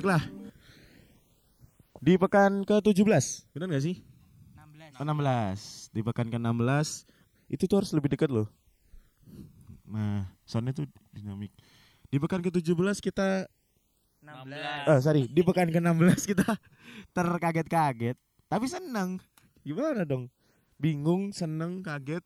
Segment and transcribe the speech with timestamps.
[0.00, 0.24] Baiklah.
[2.00, 4.00] Di pekan ke-17, benar gak sih?
[4.56, 4.96] 16.
[4.96, 5.92] Oh, 16.
[5.92, 7.04] Di pekan ke-16
[7.52, 8.48] itu tuh harus lebih dekat loh.
[9.84, 11.52] Nah, soundnya tuh dinamik.
[12.08, 13.44] Di pekan ke-17 kita
[14.24, 14.88] 16.
[14.88, 16.48] eh sorry, di pekan ke-16 kita
[17.20, 18.16] terkaget-kaget,
[18.48, 19.20] tapi seneng.
[19.68, 20.32] Gimana dong?
[20.80, 22.24] Bingung, seneng, kaget,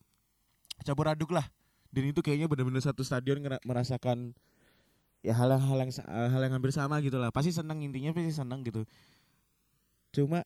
[0.87, 1.51] campur aduk lah.
[1.91, 4.31] Dan itu kayaknya benar-benar satu stadion merasakan
[5.25, 7.33] ya hal-hal yang sa- hal yang hampir sama gitu lah.
[7.33, 8.85] Pasti seneng intinya pasti seneng gitu.
[10.13, 10.45] Cuma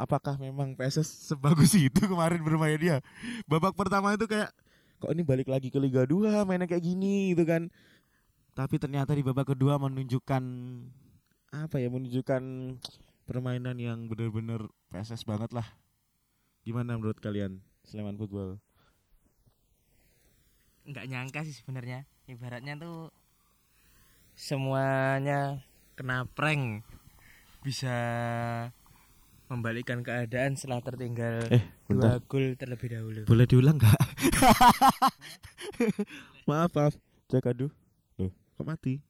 [0.00, 3.04] apakah memang PSS sebagus itu kemarin bermain dia?
[3.44, 4.48] Babak pertama itu kayak
[4.96, 7.68] kok ini balik lagi ke Liga 2 mainnya kayak gini gitu kan.
[8.56, 10.42] Tapi ternyata di babak kedua menunjukkan
[11.52, 12.42] apa ya menunjukkan
[13.28, 15.68] permainan yang benar-benar PSS banget lah.
[16.64, 18.56] Gimana menurut kalian Sleman Football?
[20.88, 22.08] Nggak nyangka sih sebenarnya.
[22.24, 23.12] Ibaratnya tuh
[24.36, 25.64] semuanya
[25.96, 26.84] kena prank.
[27.64, 27.96] Bisa
[29.50, 33.22] membalikkan keadaan setelah tertinggal Eh, dua gol terlebih dahulu.
[33.26, 34.00] Boleh diulang nggak?
[36.48, 36.94] maaf, maaf.
[37.26, 37.72] Cek aduh.
[38.20, 39.02] Loh, kok mati?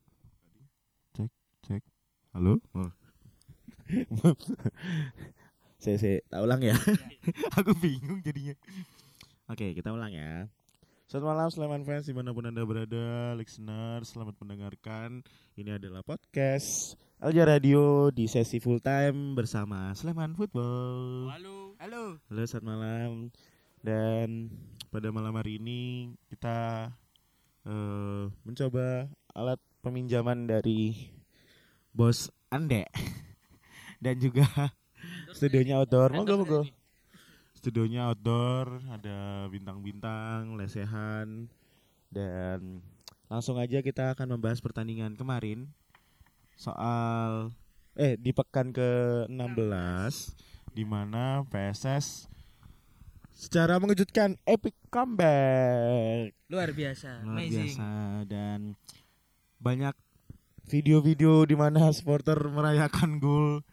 [1.13, 1.31] Cek,
[1.69, 1.83] cek.
[2.33, 2.63] Halo?
[2.73, 2.89] Oh.
[5.83, 6.77] saya saya tak ulang ya.
[7.61, 8.57] Aku bingung jadinya.
[9.53, 10.49] Oke, kita ulang ya.
[11.07, 15.23] Selamat malam Sleman fans di mana pun anda berada, listener, selamat mendengarkan.
[15.55, 21.31] Ini adalah podcast Alja Radio di sesi full time bersama Sleman Football.
[21.31, 21.79] Halo.
[21.79, 22.19] Halo.
[22.27, 23.11] Halo, selamat malam.
[23.87, 24.51] Dan
[24.91, 26.91] pada malam hari ini kita
[27.71, 31.07] eh, mencoba alat peminjaman dari
[31.95, 32.83] bos Ande
[34.03, 34.75] dan juga
[35.31, 36.19] studionya outdoor.
[36.19, 36.63] Monggo, monggo.
[37.67, 41.51] Studionya outdoor, ada bintang-bintang, lesehan,
[42.15, 42.79] dan
[43.27, 45.67] langsung aja kita akan membahas pertandingan kemarin
[46.55, 47.51] soal
[47.99, 50.15] eh di pekan ke-16
[50.79, 52.31] di mana PSS
[53.35, 57.27] secara mengejutkan epic comeback Luar biasa.
[57.27, 57.75] luar Amazing.
[57.75, 57.91] biasa
[58.31, 58.79] dan
[59.59, 59.99] banyak
[60.71, 63.67] video-video di mana supporter merayakan gol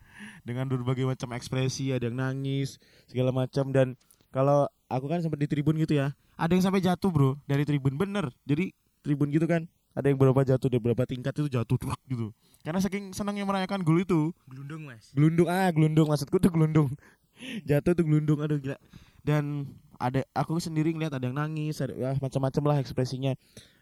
[0.43, 2.77] dengan berbagai macam ekspresi ada yang nangis
[3.07, 3.71] segala macam.
[3.71, 3.95] Dan
[4.29, 7.31] kalau aku kan sempat di tribun gitu ya ada yang sampai jatuh bro.
[7.47, 8.29] Dari tribun bener.
[8.45, 12.33] Jadi tribun gitu kan ada yang berapa jatuh dari berapa tingkat itu jatuh tuak gitu.
[12.63, 14.31] Karena saking senangnya merayakan gol itu.
[14.47, 15.11] Gelundung, Mas.
[15.13, 16.07] gelundung ah gelundung.
[16.09, 16.89] Maksudku tuh gelundung.
[17.69, 18.77] Jatuh tuh gelundung aduh gila.
[19.25, 19.67] Dan
[19.97, 23.33] ada aku sendiri ngeliat ada yang nangis ada ya, macam-macam lah ekspresinya.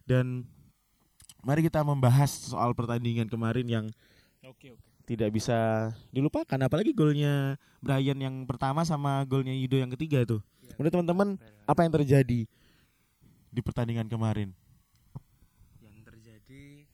[0.04, 0.50] Dan
[1.46, 3.86] mari kita membahas soal pertandingan kemarin yang
[4.42, 4.91] Oke, oke.
[5.12, 10.40] Tidak bisa dilupakan apalagi golnya Brian yang pertama sama golnya Yudo yang ketiga itu
[10.80, 11.30] menurut teman-teman
[11.68, 12.48] apa yang terjadi
[13.52, 14.56] di pertandingan kemarin
[15.84, 16.88] Yang terjadi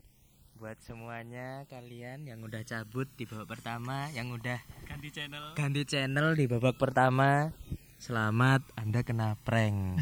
[0.57, 4.57] buat semuanya kalian yang udah cabut di babak pertama, yang udah
[4.89, 7.53] ganti channel ganti channel di babak pertama,
[8.01, 10.01] selamat Anda kena prank.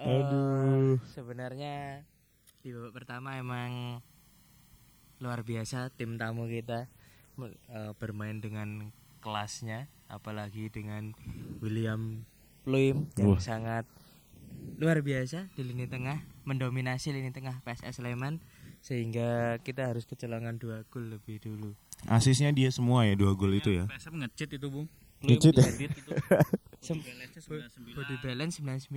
[0.00, 0.96] Aduh.
[0.96, 2.08] Eh, sebenarnya
[2.64, 4.00] di babak pertama emang
[5.22, 6.90] luar biasa tim tamu kita
[7.38, 8.90] eh, bermain dengan
[9.22, 11.14] kelasnya, apalagi dengan
[11.62, 12.26] William
[12.62, 13.40] Pluim yang Wah.
[13.40, 13.86] sangat
[14.76, 18.42] luar biasa di lini tengah, mendominasi lini tengah PSS Sleman
[18.82, 21.70] sehingga kita harus kecolongan dua gol lebih dulu.
[22.10, 24.90] asisnya dia semua ya dua gol itu ya PSM ngecit itu bung
[25.22, 25.62] Ngecit ya?
[25.70, 26.10] Edit itu
[26.82, 28.90] Sem- balance Bo- 99 Body balance 99,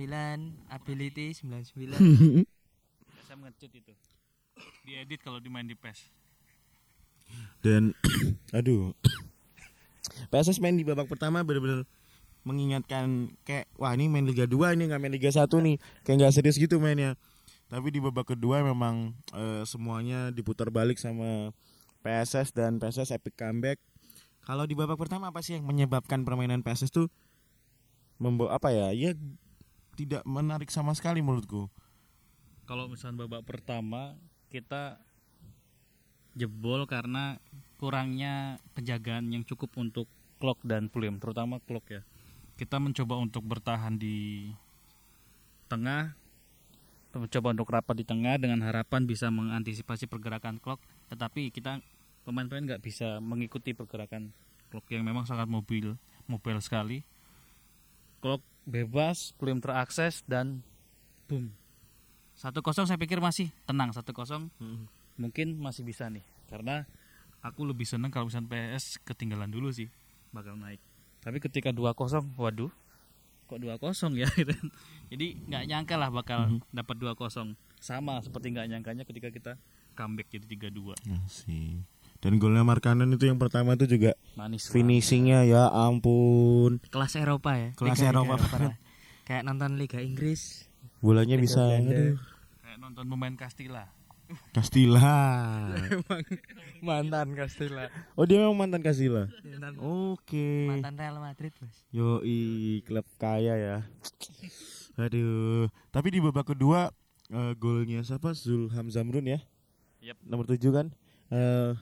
[0.74, 2.02] ability 99.
[3.14, 3.92] PSM ngecit itu
[4.82, 6.10] diedit kalau dimain di PES
[7.64, 7.94] dan
[8.56, 8.94] aduh.
[10.32, 11.86] PSS main di babak pertama benar-benar
[12.46, 15.76] mengingatkan kayak wah ini main Liga 2 ini nggak main Liga 1 nih.
[16.06, 17.18] Kayak nggak serius gitu mainnya.
[17.66, 21.50] Tapi di babak kedua memang eh, semuanya diputar balik sama
[22.06, 23.82] PSS dan PSS epic comeback.
[24.46, 27.10] Kalau di babak pertama apa sih yang menyebabkan permainan PSS tuh
[28.22, 29.10] membawa apa ya ya
[29.98, 31.66] tidak menarik sama sekali menurutku.
[32.70, 34.14] Kalau misalnya babak pertama
[34.46, 35.02] kita
[36.36, 37.40] jebol karena
[37.80, 40.06] kurangnya penjagaan yang cukup untuk
[40.36, 42.02] Klok dan Pulim terutama Klok ya.
[42.60, 44.52] Kita mencoba untuk bertahan di
[45.66, 46.12] tengah
[47.16, 50.76] mencoba untuk rapat di tengah dengan harapan bisa mengantisipasi pergerakan Klok
[51.08, 51.80] tetapi kita
[52.28, 54.36] pemain-pemain nggak bisa mengikuti pergerakan
[54.68, 55.96] Klok yang memang sangat mobil
[56.28, 57.00] mobil sekali.
[58.20, 60.60] Klok bebas Pulim terakses dan
[61.24, 61.48] boom.
[62.36, 64.52] Satu kosong saya pikir masih tenang satu kosong
[65.16, 66.24] mungkin masih bisa nih.
[66.46, 66.86] Karena
[67.42, 69.90] aku lebih seneng kalau misalnya PS ketinggalan dulu sih
[70.30, 70.80] bakal naik.
[71.20, 72.70] Tapi ketika 2-0 waduh
[73.46, 74.28] kok 2-0 ya?
[74.30, 74.54] Gitu.
[75.12, 79.52] jadi nggak nyangka lah bakal dapat 2-0 sama seperti nggak nyangkanya ketika kita
[79.96, 81.82] comeback jadi 3-2 Asik.
[82.16, 86.80] Dan golnya Markanen itu yang pertama itu juga manis finishingnya ya ampun.
[86.88, 87.70] kelas Eropa ya?
[87.76, 88.74] Kelas Liga-liga Eropa lah.
[89.28, 90.64] kayak nonton Liga Inggris.
[91.04, 91.62] Bolanya Liga bisa
[92.64, 93.95] kayak nonton pemain Castilla
[94.50, 95.16] Castilla.
[95.86, 96.22] emang
[96.86, 99.30] mantan Castilla Oh dia memang mantan Castilla.
[99.44, 100.66] mantan, Oke.
[100.66, 103.78] mantan Real Madrid bos Yoi, klub kaya ya.
[104.96, 106.90] Aduh, tapi di babak kedua
[107.30, 108.32] eh, golnya siapa?
[108.32, 109.40] Zulham Zamrun ya.
[110.00, 110.16] Yap.
[110.24, 110.86] Nomor 7 kan.
[111.30, 111.72] Eh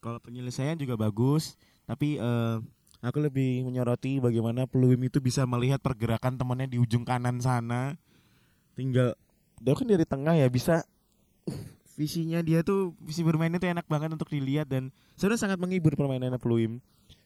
[0.00, 1.56] kalau penyelesaian juga bagus,
[1.88, 2.56] tapi eh
[3.04, 8.00] aku lebih menyoroti bagaimana Peluim itu bisa melihat pergerakan temannya di ujung kanan sana.
[8.74, 9.12] Tinggal
[9.60, 10.82] dia kan dari tengah ya bisa
[11.94, 16.36] visinya dia tuh visi bermainnya tuh enak banget untuk dilihat dan sebenarnya sangat menghibur permainannya
[16.36, 16.82] Peluim.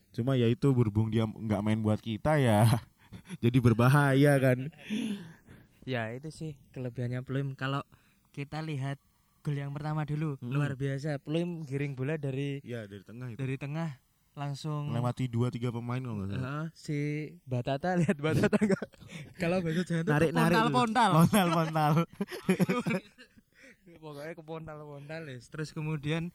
[0.08, 2.64] Cuma ya itu berhubung dia nggak main buat kita ya
[3.44, 4.58] jadi berbahaya kan.
[5.82, 7.80] ya itu sih kelebihannya Pluim kalau
[8.30, 9.00] kita lihat
[9.40, 10.50] gol yang pertama dulu Hmm.
[10.50, 13.38] luar biasa Pluim giring bola dari Ya dari tengah itu.
[13.38, 13.96] dari tengah
[14.32, 16.44] langsung Melewati dua tiga pemain kalau nggak salah.
[16.44, 16.98] Heeh, si
[17.42, 18.86] Batata lihat Batata enggak
[19.34, 20.56] kalau bahasa Jawa Narik narik.
[20.56, 21.92] pontal-pontal Pontal pontal.
[23.98, 25.38] pokoknya ke pontal-pontal ya.
[25.50, 26.30] terus kemudian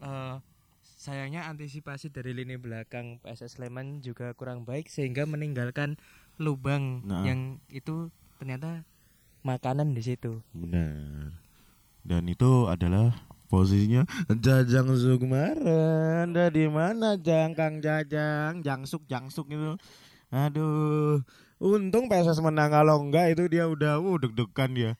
[0.00, 0.36] eh,
[0.96, 6.00] sayangnya antisipasi dari lini belakang PSS Sleman juga kurang baik sehingga meninggalkan
[6.40, 7.22] lubang Nah.
[7.22, 8.10] yang itu
[8.40, 8.82] ternyata
[9.44, 11.36] makanan di situ Benar.
[12.04, 13.16] Dan itu adalah
[13.48, 16.28] posisinya Jajang Sukmaren.
[16.36, 18.60] Ada di mana Jang Kang Jajang?
[18.60, 19.80] Jangsuk Jangsuk itu.
[20.28, 21.24] Aduh.
[21.64, 24.92] Untung PSS menang kalau enggak itu dia udah uh, deg-degan dia.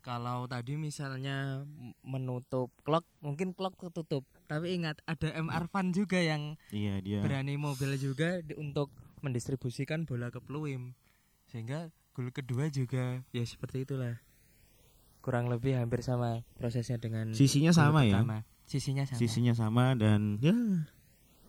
[0.00, 1.64] Kalau tadi misalnya
[2.02, 7.20] menutup clock mungkin clock tertutup tapi ingat ada MR Van juga yang Iya dia.
[7.20, 8.88] berani mobil juga di- untuk
[9.20, 10.96] mendistribusikan bola ke Pluim
[11.46, 14.16] sehingga gol kedua juga ya seperti itulah
[15.20, 18.24] kurang lebih hampir sama prosesnya dengan Sisinya sama ya.
[18.64, 20.56] sisinya sama Sisinya sama dan ya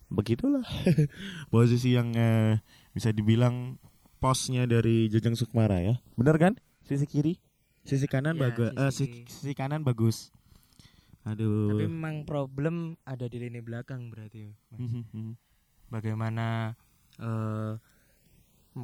[0.07, 0.67] begitulah
[1.47, 2.59] posisi yang eh,
[2.91, 3.79] bisa dibilang
[4.19, 5.95] posnya dari Jajang Sukmara ya.
[6.13, 6.53] Benar kan?
[6.83, 7.39] Sisi kiri,
[7.83, 8.69] sisi kanan Ya, bagus.
[8.71, 9.21] sisi sisi, kiri.
[9.27, 10.29] sisi kanan bagus.
[11.21, 11.69] Aduh.
[11.69, 14.81] tapi memang problem ada di lini belakang berarti Mas.
[14.81, 15.37] Mhm.
[15.87, 16.73] bagaimana
[17.15, 17.77] eh,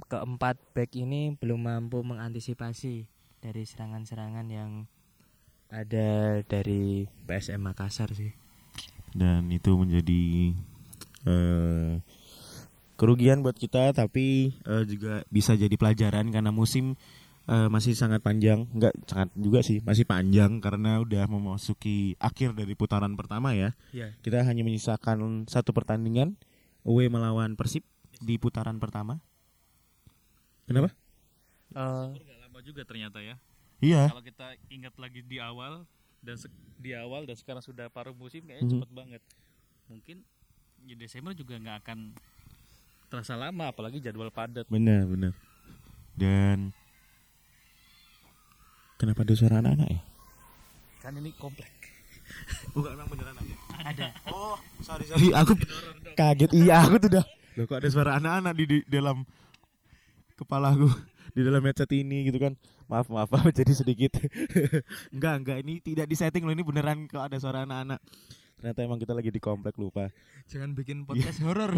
[0.03, 3.09] keempat back ini belum mampu mengantisipasi
[3.39, 4.71] dari serangan-serangan yang
[5.67, 8.31] ada dari PSM Makassar sih.
[9.11, 10.53] dan itu menjadi
[11.25, 11.93] eh,
[12.93, 16.93] kerugian buat kita tapi eh, juga bisa jadi pelajaran karena musim
[17.47, 18.67] eh, masih sangat panjang.
[18.71, 23.71] Nggak sangat juga sih masih panjang karena udah memasuki akhir dari putaran pertama ya.
[23.89, 24.11] Ya.
[24.19, 26.35] kita hanya menyisakan satu pertandingan
[26.83, 27.83] away melawan Persib
[28.19, 29.19] di putaran pertama.
[30.67, 30.91] Kenapa?
[31.71, 33.35] Eh, Nggak lama juga ternyata ya.
[33.79, 34.09] Iya.
[34.11, 35.85] Kalau kita ingat lagi di awal
[36.19, 36.35] dan
[36.77, 38.73] di awal dan sekarang sudah paruh musim kayaknya Mhm.
[38.73, 39.21] cepet banget.
[39.87, 40.17] Mungkin
[40.83, 41.99] di Desember juga nggak akan
[43.07, 44.67] terasa lama apalagi jadwal padat.
[44.67, 45.31] Benar benar.
[46.17, 46.73] Dan
[48.97, 50.01] kenapa ada suara anak-anak ya
[51.01, 51.71] kan ini komplek
[52.75, 54.07] bukan emang beneran aja ada.
[54.29, 55.31] Oh, sorry sorry.
[55.31, 55.53] aku
[56.17, 56.51] kaget.
[56.51, 57.25] Iya, aku tuh udah.
[57.57, 59.23] Loh, kok ada suara anak-anak di, di dalam
[60.37, 60.89] kepala aku
[61.35, 62.53] di dalam headset ini gitu kan.
[62.87, 64.17] Maaf, maaf, maaf jadi sedikit.
[65.15, 66.53] enggak, enggak ini tidak disetting loh.
[66.53, 67.99] Ini beneran kok ada suara anak-anak.
[68.57, 70.09] Ternyata emang kita lagi di komplek lupa.
[70.49, 71.77] Jangan bikin podcast horor.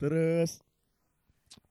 [0.00, 0.64] Terus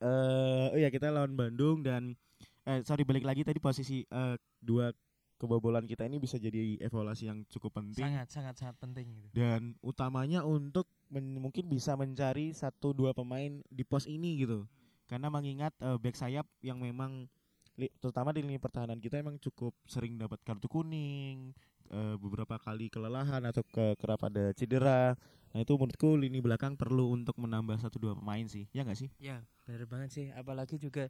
[0.01, 2.19] eh oh ya kita lawan Bandung dan
[2.65, 4.89] eh sorry balik lagi tadi posisi eh, dua
[5.35, 8.01] kebobolan kita ini bisa jadi evaluasi yang cukup penting.
[8.01, 9.27] sangat sangat sangat penting gitu.
[9.35, 14.63] dan utamanya untuk men- mungkin bisa mencari satu dua pemain di pos ini gitu
[15.05, 17.27] karena mengingat eh, back sayap yang memang
[17.75, 21.51] li- terutama di lini pertahanan kita emang cukup sering dapat kartu kuning
[21.91, 25.13] eh, beberapa kali kelelahan atau ke kerap ada cedera
[25.51, 29.11] nah itu menurutku lini belakang perlu untuk menambah satu dua pemain sih ya nggak sih
[29.19, 30.25] Ya, benar banget sih.
[30.31, 31.07] Apalagi juga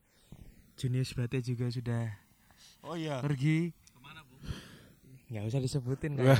[0.75, 2.11] Junius Bate juga sudah
[2.83, 3.71] oh iya pergi.
[3.71, 4.35] ke mana bu
[5.25, 6.37] Nggak usah disebutin kan.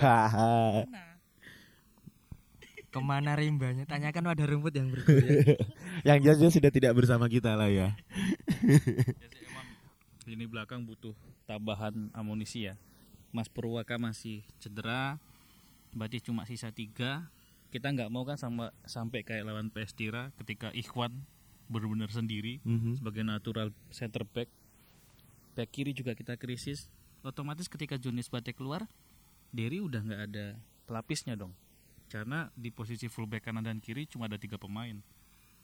[2.93, 3.83] Ke mana rimbanya?
[3.83, 5.57] Tanyakan wadah rumput yang berbeda.
[6.07, 7.91] yang jelas dia sudah tidak bersama kita lah ya ya
[10.25, 11.13] lini belakang butuh
[11.45, 12.73] tambahan amunisi ya
[13.29, 15.21] Mas Purwaka masih cedera
[15.93, 17.29] berarti cuma sisa tiga
[17.69, 21.13] kita nggak mau kan sama sampai kayak lawan PS Tira ketika Ikhwan
[21.67, 22.97] benar-benar sendiri Mhm.
[22.97, 24.49] sebagai natural center back
[25.51, 26.87] back kiri juga kita krisis
[27.21, 28.85] otomatis ketika Jonis Bate keluar
[29.49, 30.45] Derry udah nggak ada
[30.83, 31.55] pelapisnya dong
[32.05, 35.01] karena di posisi fullback kanan dan kiri cuma ada tiga pemain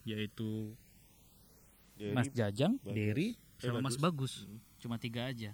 [0.02, 0.74] yaitu
[2.02, 2.96] Mas Jajang, Bagus.
[2.96, 3.28] Derry,
[3.62, 4.42] Eh, sama Mas Bagus.
[4.42, 4.58] Bagus.
[4.80, 5.54] Cuma tiga aja.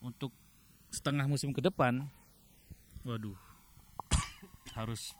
[0.00, 0.34] Untuk
[0.90, 2.02] setengah musim ke depan
[3.04, 3.38] waduh
[4.72, 5.14] harus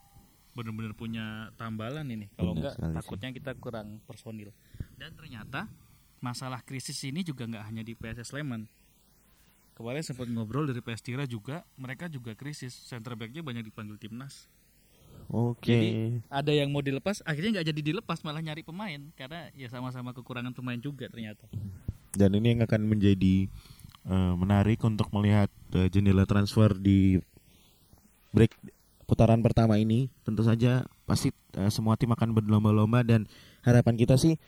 [0.50, 2.90] benar-benar punya tambalan ini kalau enggak sih.
[2.92, 4.50] takutnya kita kurang personil
[4.98, 5.68] dan ternyata
[6.24, 8.64] masalah krisis ini juga nggak hanya di PSS Sleman.
[9.74, 12.70] Kemarin sempat ngobrol dari PS Tira juga mereka juga krisis.
[12.70, 14.46] Center backnya banyak dipanggil timnas.
[15.26, 15.66] Oke.
[15.66, 15.90] Jadi,
[16.30, 19.02] ada yang mau dilepas akhirnya nggak jadi dilepas malah nyari pemain.
[19.18, 21.50] Karena ya sama-sama kekurangan pemain juga ternyata.
[22.14, 23.50] Dan ini yang akan menjadi
[24.06, 27.18] eh, menarik untuk melihat eh, jendela transfer di
[28.30, 28.54] break
[29.10, 30.06] putaran pertama ini.
[30.22, 33.26] Tentu saja pasti eh, semua tim akan berlomba-lomba dan
[33.66, 34.38] harapan kita sih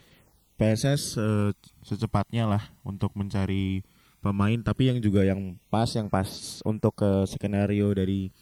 [0.57, 1.51] PSS eh,
[1.85, 3.85] secepatnya lah untuk mencari
[4.25, 8.33] pemain tapi yang juga yang pas yang pas untuk ke skenario dari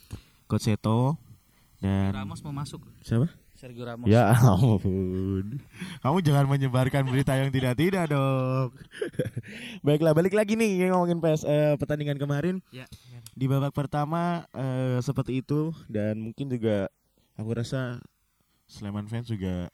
[0.48, 1.18] Coach Seto
[1.82, 3.28] dan Ramos mau masuk siapa?
[3.54, 5.62] Sergio Ramos Ya ampun.
[6.02, 8.74] Kamu jangan menyebarkan berita yang tidak-tidak dong.
[9.86, 12.58] Baiklah, balik lagi nih yang ngomongin PS eh, pertandingan kemarin.
[12.74, 12.84] Ya,
[13.32, 16.90] Di babak pertama eh, seperti itu dan mungkin juga
[17.38, 18.02] aku rasa
[18.66, 19.70] Sleman fans juga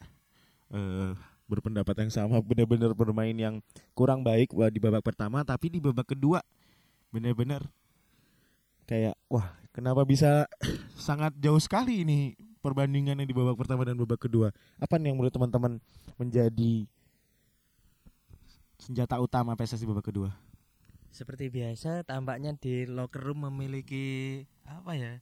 [0.70, 1.11] eh,
[1.50, 3.59] berpendapat yang sama benar-benar bermain yang
[3.99, 6.38] kurang baik wah, di babak pertama tapi di babak kedua
[7.11, 7.66] benar-benar
[8.87, 10.47] kayak wah kenapa bisa
[10.95, 14.52] sangat jauh sekali ini perbandingannya di babak pertama dan babak kedua.
[14.76, 15.80] Apa nih yang menurut teman-teman
[16.21, 16.85] menjadi
[18.76, 20.28] senjata utama PSS di babak kedua?
[21.11, 25.14] seperti biasa tampaknya di locker room memiliki apa ya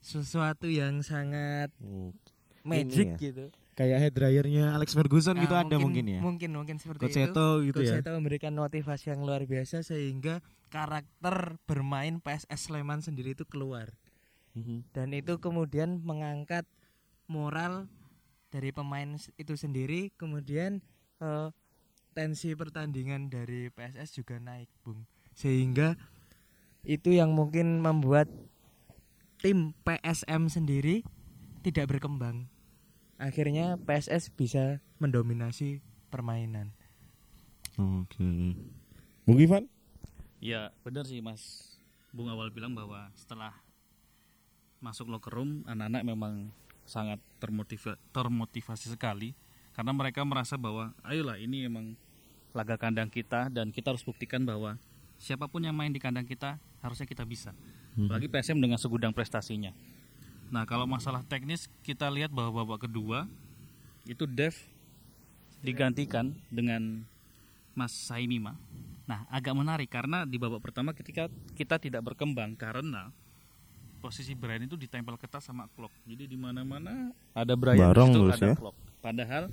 [0.00, 1.68] sesuatu yang sangat
[2.64, 3.18] magic ya.
[3.20, 3.46] gitu
[3.78, 6.18] Kayak head dryernya Alex Ferguson gitu Ah, ada mungkin ya.
[6.18, 8.02] mungkin mungkin seperti Coach itu Seto gitu Coach ya.
[8.02, 13.94] Seto memberikan motivasi yang luar biasa sehingga karakter bermain PSS Sleman sendiri itu keluar
[14.52, 14.90] Mhm.
[14.90, 16.66] dan itu kemudian mengangkat
[17.24, 17.86] moral
[18.48, 19.06] dari pemain
[19.36, 20.82] itu sendiri kemudian
[21.18, 21.48] eh,
[22.10, 25.94] tensi pertandingan dari PSS juga naik bung sehingga
[26.82, 28.26] itu yang mungkin membuat
[29.38, 31.06] tim PSM sendiri
[31.62, 32.50] tidak berkembang
[33.18, 36.72] akhirnya PSS bisa mendominasi permainan
[37.78, 38.26] Oke.
[39.22, 39.70] Bung Ivan?
[40.42, 41.74] Ya benar sih Mas
[42.10, 43.54] Bung awal bilang bahwa setelah
[44.82, 46.34] masuk locker room anak-anak memang
[46.82, 49.34] sangat termotiva- termotivasi sekali
[49.78, 51.94] karena mereka merasa bahwa ayolah ini emang
[52.50, 54.74] laga kandang kita dan kita harus buktikan bahwa
[55.20, 57.54] siapa pun yang main di kandang kita harusnya kita bisa.
[57.94, 59.74] Apalagi PSM dengan segudang prestasinya.
[60.48, 63.28] Nah kalau masalah teknis kita lihat bahwa babak kedua
[64.08, 64.56] itu Dev
[65.60, 67.04] digantikan dengan
[67.76, 68.58] Mas Saimima.
[69.08, 73.08] Nah, agak menarik karena di babak pertama ketika kita tidak berkembang karena
[73.98, 75.94] posisi Brian itu ditempel ketat sama Clock.
[76.04, 78.54] Jadi di mana-mana ada Brian Barong terus ada ya.
[78.58, 78.76] Clock.
[79.00, 79.44] Padahal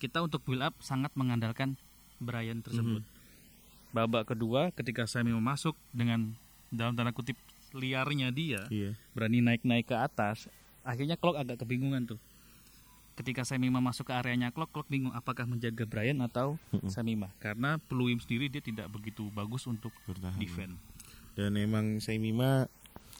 [0.00, 1.76] kita untuk build up sangat mengandalkan
[2.18, 3.04] Brian tersebut.
[3.94, 6.34] Babak kedua ketika Saimima masuk dengan
[6.70, 7.36] dalam tanda kutip
[7.72, 8.94] liarnya dia Iya.
[9.12, 10.46] berani naik-naik ke atas,
[10.80, 12.20] akhirnya Clock agak kebingungan tuh.
[13.14, 16.56] Ketika Samima masuk ke areanya Clock, Clock bingung apakah menjaga Brian atau
[16.88, 20.40] Samima karena Peluim sendiri dia tidak begitu bagus untuk Bertahan.
[20.40, 20.74] defend.
[21.36, 22.64] Dan emang Saimima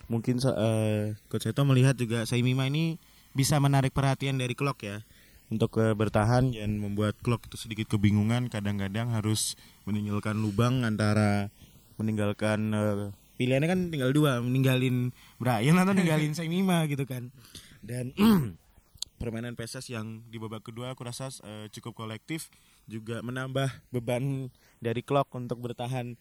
[0.09, 2.97] mungkin eh, Coach Seto melihat juga Saimima ini
[3.31, 5.05] bisa menarik perhatian dari Klok ya
[5.47, 9.55] untuk eh, bertahan dan membuat Klok itu sedikit kebingungan kadang-kadang harus
[9.85, 11.53] meninggalkan lubang antara
[11.97, 13.07] meninggalkan eh,
[13.41, 17.33] pilihannya kan tinggal dua meninggalin Brian atau ninggalin Saimima gitu kan.
[17.81, 18.13] Dan
[19.21, 22.53] permainan PSS yang di babak kedua aku rasa eh, cukup kolektif
[22.85, 24.53] juga menambah beban
[24.85, 26.21] dari Klok untuk bertahan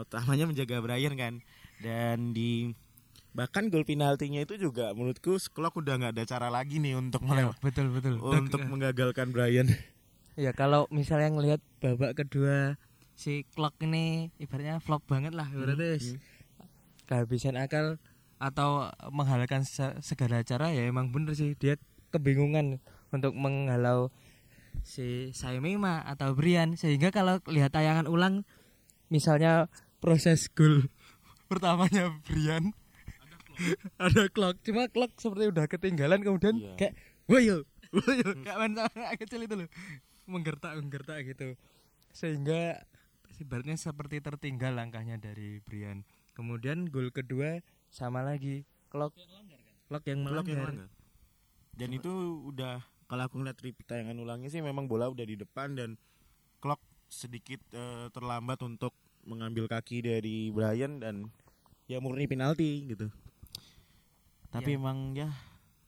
[0.00, 1.44] utamanya menjaga Brian kan.
[1.84, 2.72] Dan di
[3.36, 7.60] bahkan gol penaltinya itu juga menurutku Klok udah nggak ada cara lagi nih untuk melewat
[7.60, 8.16] betul betul.
[8.24, 9.68] Untuk menggagalkan Brian.
[10.34, 12.74] Ya kalau misalnya ngelihat babak kedua
[13.14, 16.18] si Clock ini ibaratnya flop banget lah ibaratnya wis
[17.04, 17.96] kehabisan akal
[18.36, 21.54] atau menghalalkan se- segala cara ya emang bener sih.
[21.54, 21.78] Dia
[22.10, 22.78] kebingungan
[23.10, 24.10] untuk menghalau
[24.82, 26.74] si Saimima atau Brian.
[26.74, 28.42] Sehingga kalau lihat tayangan ulang
[29.08, 29.68] misalnya
[30.02, 30.88] proses gol
[31.50, 32.74] pertamanya Brian.
[34.02, 34.58] Ada clock.
[34.62, 36.74] Cuma clock seperti udah ketinggalan kemudian Iya.
[36.76, 36.94] kayak
[37.30, 37.56] woyo
[37.94, 39.68] woyo kayak main sama anak kecil itu loh.
[40.26, 41.54] Menggertak menggertak gitu.
[42.10, 42.82] Sehingga
[43.38, 46.02] ibaratnya seperti tertinggal langkahnya dari Brian
[46.34, 48.66] kemudian gol kedua sama lagi.
[48.90, 49.46] Clock clock yang
[49.86, 50.70] Klok yang melanggar.
[50.70, 50.88] melanggar.
[51.74, 52.10] dan itu
[52.46, 55.90] udah kalau aku ngeliat repeat tayangan ulangnya sih memang bola udah di depan dan
[56.58, 61.28] Klok sedikit eh, terlambat untuk mengambil kaki dari Brian dan
[61.84, 63.08] ya murni penalti gitu.
[64.48, 64.78] Tapi Ya.
[64.78, 65.28] emang ya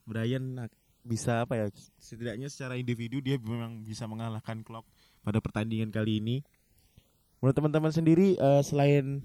[0.02, 0.66] Brian
[1.00, 4.82] bisa apa ya setidaknya secara individu dia memang bisa mengalahkan Klok
[5.22, 6.36] pada pertandingan kali ini.
[7.38, 9.22] Menurut teman-teman sendiri eh, selain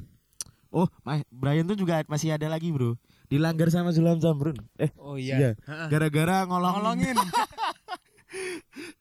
[0.72, 2.96] Oh, Ma- Brian tuh juga masih ada lagi, Bro.
[3.28, 4.56] Dilanggar sama Zulam Zamrun.
[4.76, 5.52] Eh, Oh iya.
[5.60, 5.88] Heeh.
[5.88, 7.18] gara-gara ngolong Ngolongin.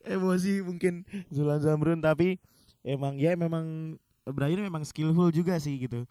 [0.04, 2.42] emosi mungkin Zulan Zamrun tapi
[2.82, 3.94] emang ya memang
[4.26, 6.02] Brian memang skillful juga sih gitu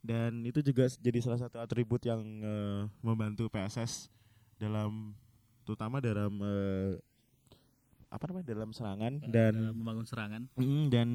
[0.00, 4.06] dan itu juga jadi salah satu atribut yang eh, membantu PSS
[4.54, 5.14] dalam
[5.64, 6.92] terutama dalam eh,
[8.08, 11.08] apa namanya dalam serangan dalam dan membangun serangan Mm, dan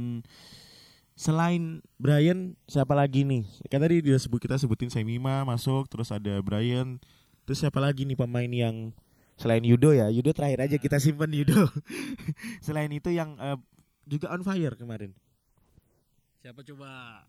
[1.13, 3.45] selain Brian siapa lagi nih?
[3.69, 6.97] kan tadi dia sebut kita sebutin Semima masuk terus ada Brian.
[7.43, 8.91] Terus siapa lagi nih pemain yang
[9.35, 10.07] selain Yudo ya?
[10.07, 11.67] Yudo terakhir aja kita simpen Yudo.
[12.65, 13.57] Selain itu yang eh,
[14.07, 15.11] juga on fire kemarin.
[16.39, 17.23] Siapa coba?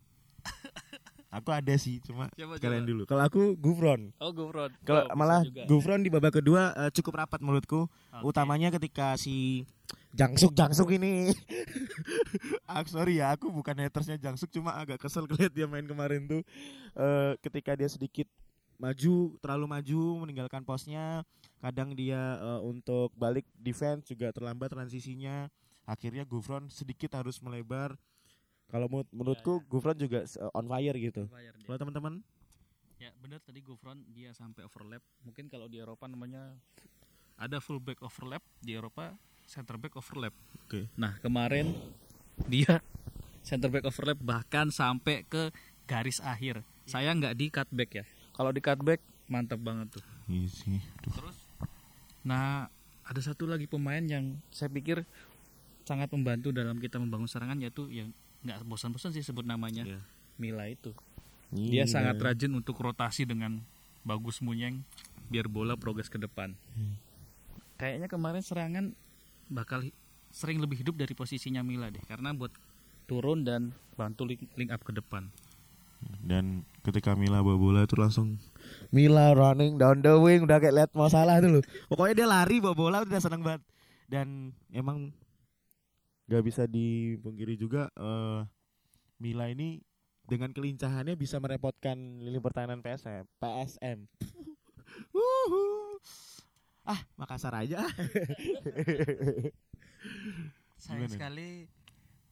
[1.35, 2.91] Aku ada sih cuma Siapa, kalian coba?
[2.95, 3.03] dulu.
[3.03, 4.15] Kalau aku Gufron.
[4.23, 4.71] Oh Gufron.
[4.87, 5.67] Kalau Oh, malah juga.
[5.67, 7.91] Gufron di babak kedua eh, cukup rapat menurutku.
[7.91, 8.23] Oke.
[8.23, 9.67] utamanya ketika si
[10.11, 11.29] Jangsuk Jangsuk ini.
[12.65, 16.41] Ah, sorry ya aku bukan hatersnya Jangsuk cuma agak kesel ngeliat dia main kemarin tuh.
[16.95, 18.27] Eh, ketika dia sedikit
[18.75, 21.23] maju terlalu maju meninggalkan posnya
[21.63, 25.47] kadang dia eh, untuk balik defense juga terlambat transisinya.
[25.85, 27.93] Akhirnya Gufron sedikit harus melebar.
[28.67, 31.29] Kalau menurut- menurutku Gufron juga eh, on fire gitu.
[31.63, 32.13] Kalau teman-teman?
[32.97, 35.03] Ya benar tadi Gufron dia sampai overlap.
[35.23, 36.55] Mungkin kalau di Eropa namanya
[37.35, 39.13] ada fullback overlap, di Eropa
[39.45, 40.33] center back overlap.
[40.65, 40.89] Oke.
[40.97, 41.73] Nah, kemarin
[42.49, 42.81] dia
[43.45, 45.53] center back overlap bahkan sampai ke
[45.85, 46.65] garis akhir.
[46.85, 48.05] Saya nggak di cutback ya.
[48.33, 50.03] Kalau di cutback mantap banget tuh.
[50.29, 50.79] Iya sih.
[51.05, 51.37] Terus
[52.25, 52.67] nah,
[53.05, 55.05] ada satu lagi pemain yang saya pikir
[55.85, 58.09] sangat membantu dalam kita membangun serangan yaitu yang
[58.41, 59.85] nggak bosan-bosan sih sebut namanya.
[59.85, 60.01] Iya.
[60.41, 60.91] Mila itu.
[61.53, 61.89] Dia Iya.
[61.89, 63.61] sangat rajin untuk rotasi dengan
[64.01, 64.81] bagus munyeng
[65.29, 66.53] biar bola progres ke depan.
[66.77, 66.97] Hmm.
[67.77, 68.85] Kayaknya kemarin serangan
[69.49, 69.85] bakal
[70.33, 72.51] sering lebih hidup dari posisinya Mila deh karena buat
[73.05, 75.31] turun dan bantu link, link up ke depan.
[76.21, 78.37] Dan ketika Mila bawa bola itu langsung
[78.93, 81.63] Mila running down the wing udah kayak lihat mau salah tuh loh.
[81.89, 83.63] Pokoknya dia lari bawa bola udah seneng banget.
[84.05, 85.09] Dan emang
[86.29, 88.45] gak bisa dipungkiri juga eh,
[89.17, 89.81] Mila ini
[90.25, 93.25] dengan kelincahannya bisa merepotkan lini pertahanan PSM.
[93.41, 94.05] PSM.
[96.85, 97.81] Ah, Makassar aja.
[100.77, 101.13] Sayang Gimana?
[101.13, 101.65] sekali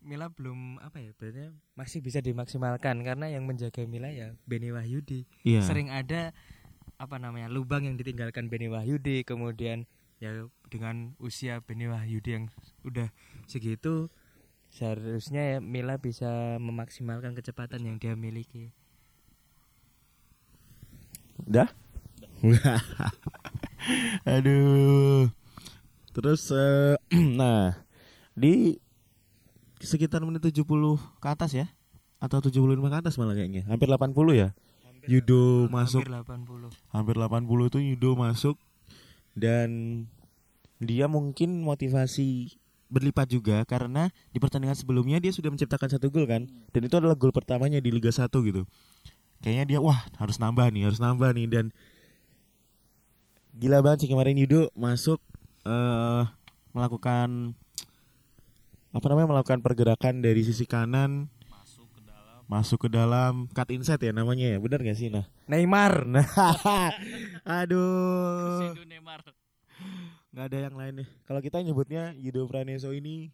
[0.03, 5.25] Mila belum apa ya berarti masih bisa dimaksimalkan karena yang menjaga Mila ya Beni Wahyudi.
[5.47, 5.63] Iya.
[5.65, 6.35] Sering ada
[7.01, 9.89] apa namanya lubang yang ditinggalkan Beni Wahyudi kemudian
[10.21, 12.45] ya dengan usia Beni Wahyudi yang
[12.85, 13.09] udah
[13.47, 14.11] segitu
[14.69, 18.69] seharusnya ya Mila bisa memaksimalkan kecepatan yang dia miliki.
[21.47, 21.71] Udah?
[24.25, 25.29] Aduh.
[26.13, 26.95] Terus eh,
[27.39, 27.75] nah,
[28.37, 28.77] di
[29.83, 30.63] sekitar menit 70
[31.19, 31.67] ke atas ya?
[32.23, 33.67] Atau 75 ke atas malah kayaknya.
[33.67, 34.55] Hampir 80 ya?
[35.03, 36.95] Yudo masuk Hampir 80.
[36.95, 38.55] hampir 80 itu Yudo masuk
[39.35, 39.69] dan
[40.79, 42.55] dia mungkin motivasi
[42.87, 47.17] berlipat juga karena di pertandingan sebelumnya dia sudah menciptakan satu gol kan dan itu adalah
[47.17, 48.63] gol pertamanya di Liga 1 gitu
[49.41, 51.65] kayaknya dia wah harus nambah nih harus nambah nih dan
[53.53, 55.21] gila banget sih kemarin Yudo masuk
[55.63, 56.23] eh
[56.73, 57.53] melakukan
[58.89, 62.41] apa namanya melakukan pergerakan dari sisi kanan Masuk ke dalam.
[62.45, 65.93] masuk ke dalam cut inside ya namanya ya benar gak sih nah Neymar.
[67.43, 69.19] Nah, aduh, Neymar.
[70.31, 71.07] nggak ada yang lain nih.
[71.27, 73.27] Kalau kita nyebutnya Yudo Praneso ini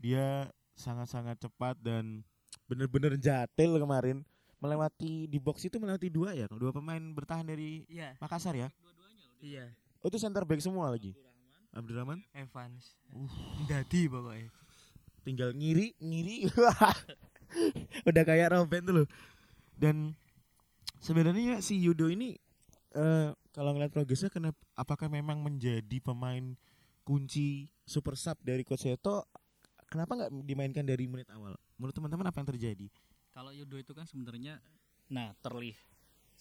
[0.00, 2.24] dia sangat-sangat cepat dan
[2.64, 4.24] bener-bener jatil kemarin
[4.56, 8.72] melewati di box itu melewati dua ya, dua pemain bertahan dari Iya, Makassar ya.
[9.44, 9.66] Iya.
[10.00, 11.12] Oh, itu center back semua lagi.
[11.76, 12.96] Abdurrahman Evans.
[13.12, 13.28] Uh.
[13.68, 14.48] Dadi pokoknya.
[15.24, 16.44] tinggal ngiri, ngiri.
[18.08, 19.08] Udah kayak Robin tuh loh.
[19.72, 20.12] Dan
[21.00, 22.36] sebenarnya si Yudo ini
[22.94, 26.54] eh kalau ngeliat progresnya kenapa apakah memang menjadi pemain
[27.04, 29.26] kunci super sub dari Coach Seto
[29.90, 32.86] kenapa nggak dimainkan dari menit awal menurut teman-teman apa yang terjadi
[33.34, 34.62] Kalau Yudo itu kan sebenarnya
[35.10, 35.93] nah terlihat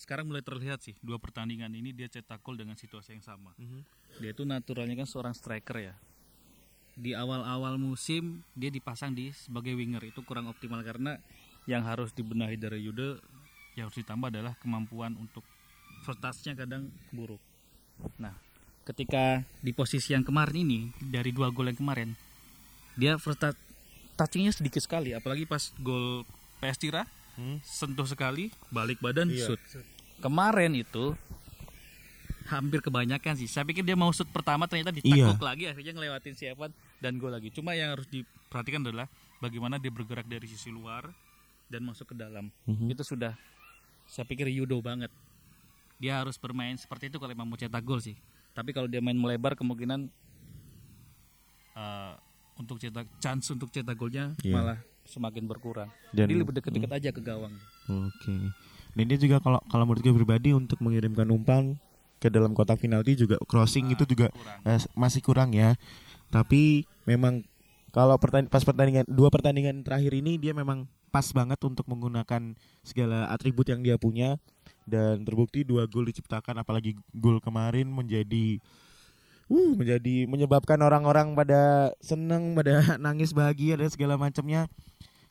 [0.04, 3.56] sekarang mulai terlihat sih dua pertandingan ini dia cetak gol dengan situasi yang sama.
[4.20, 5.96] Dia itu naturalnya kan seorang striker ya.
[6.94, 11.16] Di awal-awal musim dia dipasang di sebagai winger itu kurang optimal karena
[11.66, 13.16] yang harus dibenahi dari Yudo
[13.74, 15.42] yang harus ditambah adalah kemampuan untuk
[16.04, 17.40] first touch-nya kadang buruk.
[18.20, 18.36] Nah,
[18.84, 22.12] ketika di posisi yang kemarin ini dari dua gol yang kemarin
[22.94, 23.58] dia first touch
[24.14, 26.28] touchingnya sedikit sekali apalagi pas gol
[26.60, 27.58] PS Tira Hmm?
[27.66, 29.58] sentuh sekali balik badan Iya.
[29.58, 29.62] shoot
[30.24, 31.12] kemarin itu
[32.46, 33.46] hampir kebanyakan sih.
[33.46, 37.30] Saya pikir dia mau shoot pertama ternyata ditakuk lagi akhirnya ngelewatin si Evan dan gol
[37.30, 37.52] lagi.
[37.52, 41.12] Cuma yang harus diperhatikan adalah bagaimana dia bergerak dari sisi luar
[41.68, 42.48] dan masuk ke dalam.
[42.64, 42.88] Mhm.
[42.90, 43.36] itu sudah
[44.06, 45.12] saya pikir Yudo banget.
[45.98, 48.16] Dia harus bermain seperti itu kalau memang mau cetak gol sih.
[48.52, 50.08] Tapi kalau dia main melebar kemungkinan
[51.74, 52.14] eh,
[52.56, 54.54] untuk cetak chance untuk cetak golnya Iya.
[54.54, 55.90] malah semakin berkurang.
[56.12, 57.56] Dan- jadi lebih dekat-dekat aja ke gawang.
[57.88, 58.36] Oke.
[58.94, 61.78] Dan dia juga kalau kalau menurut gue pribadi untuk mengirimkan umpan
[62.22, 65.76] ke dalam kotak penalti juga crossing itu juga kurang eh, masih kurang ya.
[66.32, 67.44] Tapi memang
[67.94, 73.30] kalau pertanding, pas pertandingan dua pertandingan terakhir ini dia memang pas banget untuk menggunakan segala
[73.30, 74.42] atribut yang dia punya
[74.90, 78.58] dan terbukti dua gol diciptakan apalagi gol kemarin menjadi
[79.46, 84.66] uh menjadi menyebabkan orang-orang pada seneng pada nangis bahagia dan segala macamnya.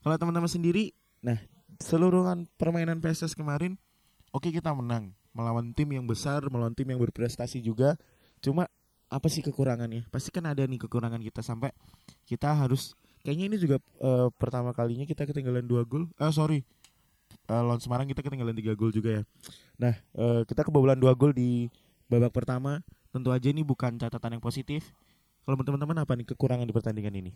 [0.03, 1.39] Kalau teman-teman sendiri, nah
[1.83, 3.75] seluruhan permainan PSS kemarin
[4.31, 7.97] oke kita menang melawan tim yang besar, melawan tim yang berprestasi juga.
[8.45, 8.69] Cuma
[9.09, 10.09] apa sih kekurangannya?
[10.09, 11.73] Pasti kan ada nih kekurangan kita sampai
[12.25, 16.09] kita harus kayaknya ini juga eh, pertama kalinya kita ketinggalan dua gol.
[16.17, 16.65] Eh sorry.
[17.49, 19.23] Eh, lawan Semarang kita ketinggalan tiga gol juga ya.
[19.81, 21.69] Nah, eh, kita kebobolan dua gol di
[22.09, 22.81] babak pertama.
[23.13, 24.93] Tentu aja ini bukan catatan yang positif.
[25.43, 27.33] Kalau teman-teman apa nih kekurangan di pertandingan ini?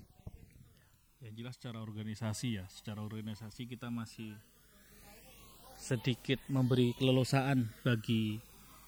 [1.37, 4.33] Jelas secara organisasi ya, secara organisasi kita masih
[5.77, 8.41] sedikit memberi kelelosaan bagi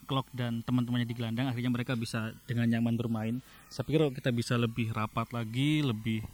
[0.08, 3.44] Klok dan teman-temannya di gelandang akhirnya mereka bisa dengan nyaman bermain.
[3.68, 6.24] Saya pikir kalau kita bisa lebih rapat lagi, lebih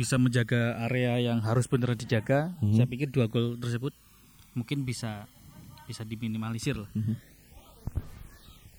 [0.00, 2.56] bisa menjaga area yang harus benar dijaga.
[2.64, 2.80] Mhm.
[2.80, 3.92] Saya pikir dua gol tersebut
[4.56, 5.28] mungkin bisa
[5.84, 6.88] bisa diminimalisir lah.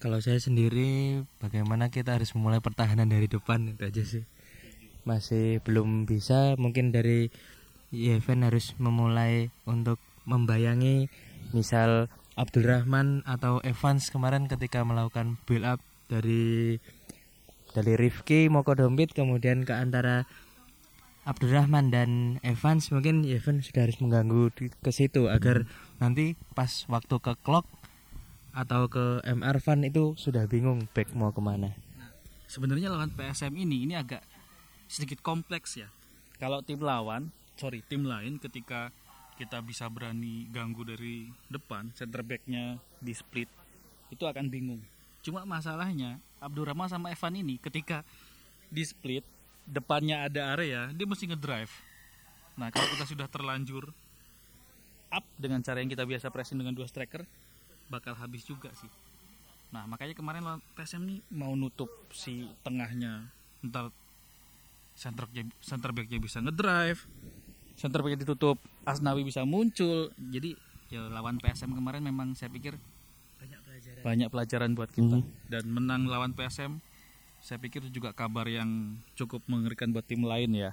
[0.02, 4.26] Kalau saya sendiri bagaimana kita harus memulai pertahanan dari depan itu aja sih.
[5.08, 7.32] Masih belum bisa mungkin dari
[7.96, 11.08] Yeven harus memulai untuk membayangi
[11.56, 15.80] misal Abdul Rahman atau Evans kemarin ketika melakukan build up
[16.12, 16.76] dari
[17.72, 20.28] dari Rifki Moko Dompit kemudian ke antara
[21.28, 25.68] Abdurrahman dan Evans mungkin Evans sudah harus mengganggu di- ke situ agar
[26.00, 27.68] nanti pas waktu ke clock
[28.56, 31.76] atau ke MR Van itu sudah bingung back mau ke mana.
[32.48, 34.24] Sebenarnya lawan PSM ini ini agak
[34.88, 35.92] sedikit kompleks ya.
[36.40, 38.90] Kalau tim lawan, sorry tim lain ketika
[39.38, 43.52] kita bisa berani ganggu dari depan, center backnya di split,
[44.10, 44.82] itu akan bingung.
[45.22, 48.02] Cuma masalahnya Abdurrahman sama Evan ini ketika
[48.72, 49.22] di split
[49.68, 51.74] depannya ada area, dia mesti ngedrive.
[52.58, 53.94] Nah kalau kita sudah terlanjur
[55.14, 57.28] up dengan cara yang kita biasa pressing dengan dua striker,
[57.92, 58.90] bakal habis juga sih.
[59.70, 63.28] Nah makanya kemarin PSM nih mau nutup si tengahnya
[63.62, 63.92] ntar
[64.98, 65.30] center
[65.62, 67.06] center backnya bisa ngedrive
[67.74, 70.58] center backnya ditutup Asnawi bisa muncul jadi
[70.90, 72.74] ya lawan PSM kemarin memang saya pikir
[73.38, 75.24] banyak pelajaran banyak pelajaran buat kita Mhm.
[75.48, 76.82] dan menang lawan PSM
[77.38, 80.72] saya pikir itu juga kabar yang cukup mengerikan buat tim lain ya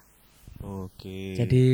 [0.61, 1.37] Oke.
[1.37, 1.65] jadi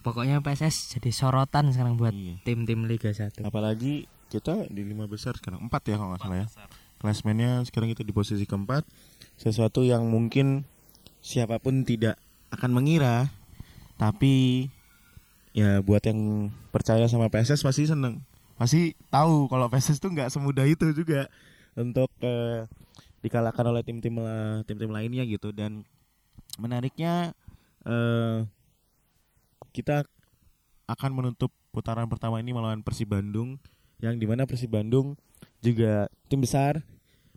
[0.00, 2.38] pokoknya PSS jadi sorotan sekarang buat Iya.
[2.44, 6.48] tim-tim Liga 1 apalagi kita di lima besar sekarang empat ya kalau nggak salah ya.
[6.96, 8.82] Klasmennya sekarang kita di posisi keempat.
[9.36, 10.64] Sesuatu yang mungkin
[11.24, 12.20] siapa pun tidak
[12.52, 13.32] akan mengira,
[13.96, 14.68] tapi
[15.56, 18.20] ya buat yang percaya sama PSS pasti seneng.
[18.60, 21.32] Pasti tahu kalau PSS tuh nggak semudah itu juga
[21.72, 22.68] untuk eh,
[23.24, 24.20] dikalahkan oleh tim-tim
[24.68, 25.48] tim-tim lainnya gitu.
[25.48, 25.88] Dan
[26.60, 27.32] menariknya
[27.88, 28.44] eh
[29.72, 30.04] kita
[30.84, 33.56] akan menutup putaran pertama ini melawan Persib Bandung
[33.98, 35.16] yang di mana Persib Bandung
[35.64, 36.84] juga tim besar.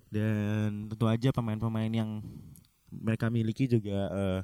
[0.07, 2.23] Dan tentu aja pemain-pemain yang
[2.91, 4.41] mereka miliki juga eh,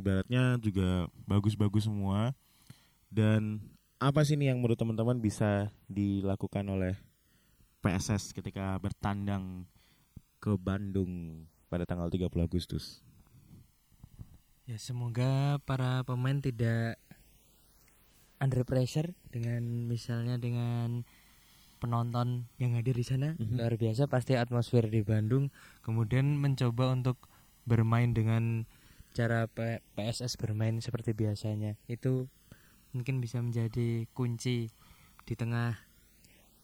[0.00, 2.32] ibaratnya juga bagus-bagus semua.
[3.10, 3.60] Dan
[4.00, 6.96] apa sih nih yang menurut teman-teman bisa dilakukan oleh
[7.84, 9.68] PSS ketika bertandang
[10.40, 13.04] ke Bandung pada tanggal 30 Agustus?
[14.64, 16.96] Ya semoga para pemain tidak
[18.40, 21.04] under pressure dengan misalnya dengan
[21.80, 23.36] penonton yang hadir di sana.
[23.40, 23.56] Mhm.
[23.56, 25.48] luar biasa pasti atmosfer di Bandung.
[25.80, 27.29] Kemudian mencoba untuk
[27.70, 28.66] bermain dengan
[29.10, 32.26] cara P- PSS bermain seperti biasanya itu
[32.90, 34.74] mungkin bisa menjadi kunci
[35.22, 35.78] di tengah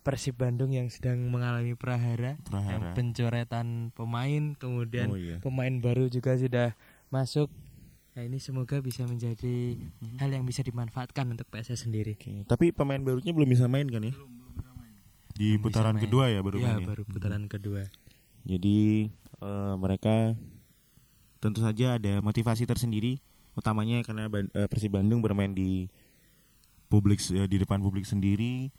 [0.03, 6.07] Persib Bandung yang sedang mengalami prahara, yang Prahara pencoretan pemain kemudian oh iya pemain baru
[6.07, 6.75] juga sudah
[7.09, 7.51] masuk
[8.13, 10.17] nah ini semoga bisa menjadi Mhm.
[10.17, 14.01] hal yang bisa dimanfaatkan untuk PSS sendiri Oke, tapi pemain barunya belum bisa main kan
[14.01, 14.15] ya?
[15.29, 16.03] Di Belum bisa putaran main.
[16.03, 16.87] kedua ya baru ya main ya?
[16.89, 17.83] baru putaran kedua
[18.43, 18.79] Jadi
[19.37, 20.33] eh, mereka
[21.47, 23.23] tentu saja ada motivasi tersendiri,
[23.55, 25.87] utamanya karena eh, Persib Bandung bermain di
[26.91, 28.71] publik eh, di depan publik sendiri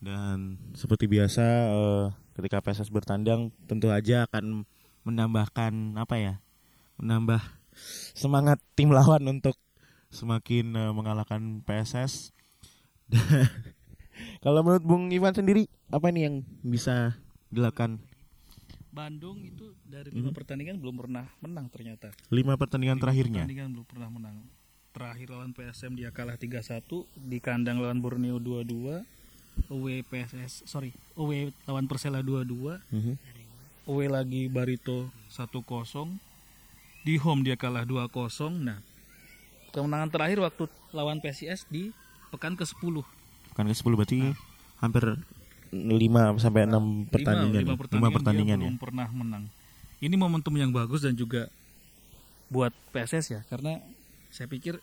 [0.00, 2.04] dan seperti biasa eh,
[2.40, 4.64] ketika PSS bertandang tentu aja akan
[5.04, 6.34] menambahkan apa ya?
[6.96, 7.44] Menambah
[8.16, 9.58] semangat tim lawan untuk
[10.08, 12.32] semakin mengalahkan PSS.
[14.46, 17.18] Kalau menurut Bung Ivan sendiri apa nih yang bisa
[17.50, 17.98] dilakukan
[18.94, 20.38] Bandung itu dari lima Mhm.
[20.38, 22.14] pertandingan belum pernah menang ternyata.
[22.30, 23.42] lima pertandingan Lima terakhirnya?
[23.42, 24.36] Pertandingan belum pernah menang.
[24.94, 29.02] Terakhir lawan PSM dia kalah 3-1, di kandang lawan Borneo 2-2,
[29.66, 33.18] away PSS, sorry, away lawan Persela 2-2, Mhm.
[33.90, 36.14] away lagi Barito 1-0.
[37.02, 38.54] Di home dia kalah 2-0.
[38.54, 38.78] Nah,
[39.74, 41.90] kemenangan terakhir waktu lawan PSIS di
[42.30, 43.02] pekan ke-10.
[43.50, 44.20] Bukan ke 10 berarti
[44.78, 45.18] hampir
[45.74, 47.62] 5 sampai 6 pertandingan.
[47.66, 47.78] lima, ya?
[47.78, 48.68] pertandingan, Lima dia pertandingan ya.
[48.70, 49.44] belum pernah menang.
[49.98, 51.50] Ini momentum yang bagus dan juga
[52.52, 53.82] buat PSS ya, karena
[54.30, 54.78] saya pikir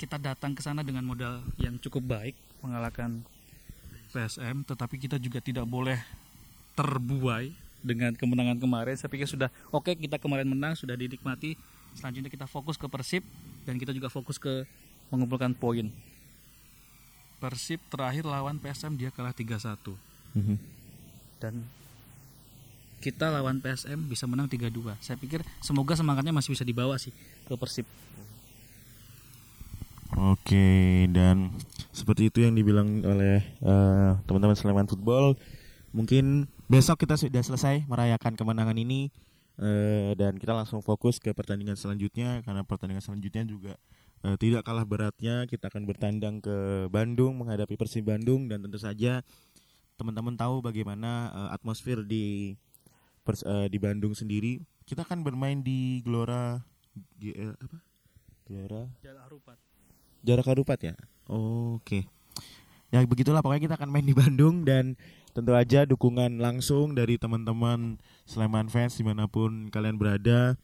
[0.00, 3.20] kita datang ke sana dengan modal yang cukup baik mengalahkan
[4.16, 6.00] PSM, tetapi kita juga tidak boleh
[6.72, 7.52] terbuai
[7.84, 8.96] dengan kemenangan kemarin.
[8.96, 11.56] Saya pikir sudah oke kita kemarin menang sudah dinikmati.
[11.96, 13.26] Selanjutnya kita fokus ke Persib
[13.66, 14.64] dan kita juga fokus ke
[15.10, 15.90] mengumpulkan poin.
[17.40, 19.96] Persib terakhir lawan PSM dia kalah 3-1
[20.36, 20.56] Mhm.
[21.40, 21.64] dan
[23.00, 24.92] kita lawan PSM bisa menang 3-2.
[25.00, 27.16] Saya pikir semoga semangatnya masih bisa dibawa sih
[27.48, 27.88] ke Persib.
[30.20, 31.48] Oke, dan
[31.96, 35.38] seperti itu yang dibilang oleh eh, teman-teman Sleman Football.
[35.96, 39.08] Mungkin besok kita sudah selesai merayakan kemenangan ini
[39.56, 43.72] eh, dan kita langsung fokus ke pertandingan selanjutnya karena pertandingan selanjutnya juga
[44.24, 45.44] eh, tidak kalah beratnya.
[45.48, 49.24] Kita akan bertandang ke Bandung menghadapi Persib Bandung dan tentu saja
[50.00, 52.56] teman-teman tahu bagaimana eh, atmosfer di
[53.20, 54.60] Pers- eh, di Bandung sendiri.
[54.88, 56.58] Kita akan bermain di Gelora
[57.20, 57.78] GL apa?
[58.48, 59.58] Gelora Jalan Harupat.
[60.20, 60.94] Jarak Harupat ya?
[61.30, 62.04] Oke.
[62.90, 64.98] Ya begitulah pokoknya kita akan main di Bandung dan
[65.30, 70.58] tentu aja dukungan langsung dari teman-teman Sleman fans di mana pun kalian berada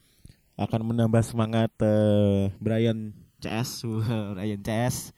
[0.59, 3.85] akan menambah semangat eh, Brian CS,
[4.35, 5.13] Brian CS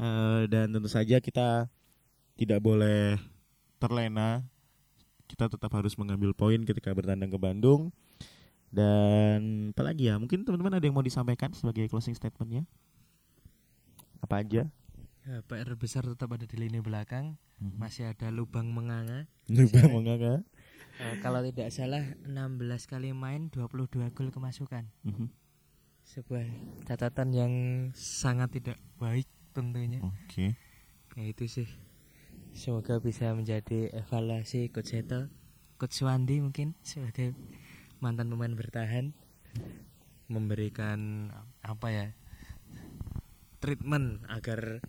[0.00, 1.68] Eh, dan tentu saja kita
[2.40, 3.20] tidak boleh
[3.76, 4.40] terlena.
[5.28, 7.92] Kita tetap harus mengambil poin ketika bertandang ke Bandung.
[8.72, 10.16] Dan apalagi ya?
[10.16, 12.64] Mungkin teman-teman ada yang mau disampaikan sebagai closing statementnya?
[14.24, 14.72] Apa aja?
[15.28, 17.36] Ya, PR besar tetap ada di lini belakang.
[17.60, 19.28] Masih ada lubang menganga.
[19.52, 20.40] Lupa menganga.
[20.96, 24.88] Eh, kalau tidak salah 16 kali main 22 gol kemasukan.
[25.04, 25.28] Mhm.
[26.10, 26.42] Sebuah
[26.90, 27.54] catatan yang
[27.94, 30.02] sangat tidak baik tentunya.
[30.02, 30.58] Oke.
[31.14, 31.70] Ya itu sih.
[32.50, 35.30] Semoga bisa menjadi evaluasi Coach Seto,
[35.78, 37.38] Coach Wandi mungkin sebagai
[38.02, 39.14] mantan pemain bertahan
[40.26, 41.30] memberikan
[41.62, 42.06] apa ya
[43.62, 44.82] treatment agar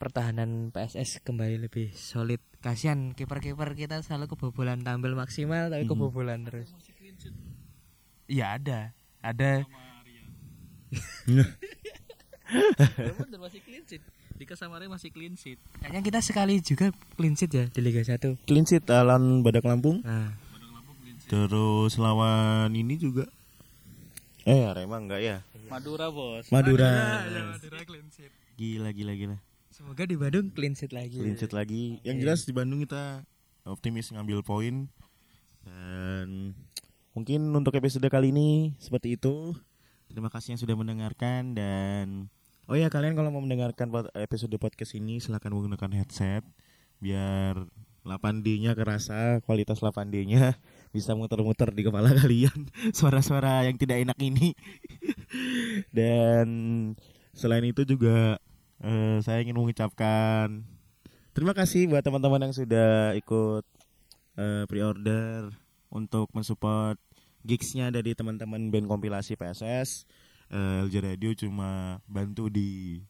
[0.00, 2.40] pertahanan PSS kembali lebih solid.
[2.64, 6.72] Kasihan kiper-kiper kita selalu kebobolan tampil maksimal tapi kebobolan terus.
[8.32, 8.80] Iya ada,
[9.20, 9.68] ada
[13.22, 14.02] Bener masih clean sheet.
[14.36, 15.56] Dika Samaria masih clean sheet.
[15.80, 18.44] kayaknya kita sekali juga clean sheet ya di Liga 1.
[18.44, 20.04] Clean sheet lawan Badak Lampung.
[20.04, 20.36] Nah,
[21.32, 23.24] Terus lawan ini juga.
[24.44, 25.40] Eh, Arema enggak ya?
[25.72, 26.44] Madura bos.
[26.52, 27.24] Madura.
[27.24, 28.28] Madura clean sheet.
[28.60, 29.36] Gila gila gila.
[29.72, 31.16] semoga di Bandung clean sheet lagi.
[31.16, 32.04] Clean sheet lagi.
[32.04, 33.24] Yang jelas di Bandung kita
[33.64, 34.92] optimis ngambil poin.
[35.64, 36.52] Dan
[37.16, 39.56] mungkin untuk episode kali ini seperti itu.
[40.12, 42.28] Terima kasih yang sudah mendengarkan dan
[42.68, 43.88] oh ya kalian kalau mau mendengarkan
[44.20, 46.44] episode podcast ini silahkan menggunakan headset
[47.00, 47.64] biar
[48.04, 50.60] 8D-nya kerasa, kualitas 8D-nya
[50.94, 54.52] bisa muter-muter di kepala kalian suara-suara yang tidak enak ini.
[55.96, 56.46] dan
[57.32, 58.36] selain itu juga
[58.84, 60.60] eh, saya ingin mengucapkan
[61.32, 63.64] terima kasih buat teman-teman yang sudah ikut
[64.36, 65.48] eh, pre-order
[65.88, 67.00] untuk mensupport
[67.42, 70.06] gigsnya dari teman-teman band kompilasi PSS.
[70.52, 73.00] Eh, LJ Radio cuma bantu di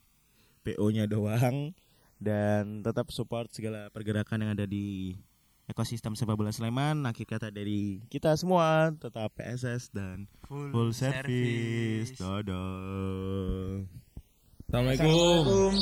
[0.62, 1.74] PO-nya doang
[2.22, 5.18] dan tetap support segala pergerakan yang ada di
[5.66, 7.02] ekosistem sepak bola Sleman.
[7.02, 12.14] Akhir kata dari kita semua tetap PSS dan full service.
[12.14, 13.82] Dadah.
[14.70, 15.74] Assalamualaikum.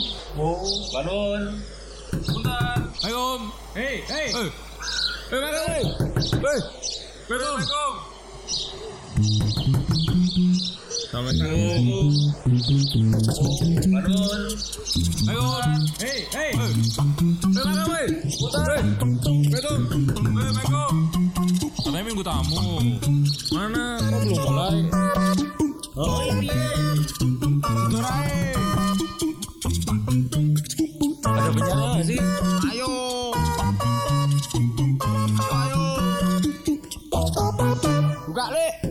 [11.11, 11.52] Sama sama.
[15.28, 15.44] Ayo.
[22.00, 22.80] Minggu tamu.
[23.54, 24.02] Mana?
[24.02, 24.83] Kok belum mulai?
[31.22, 32.18] Ada bencana gak sih?
[32.66, 32.90] Ayo.
[35.54, 35.85] Ayo.
[38.26, 38.89] Buka, Lek.